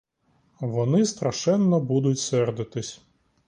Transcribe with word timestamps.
Вони 0.59 1.05
страшенно 1.05 1.79
будуть 1.79 2.19
сердитись. 2.19 3.01